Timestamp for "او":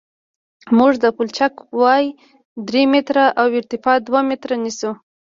3.41-3.47